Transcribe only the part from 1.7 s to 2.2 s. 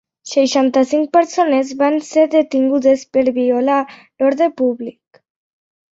van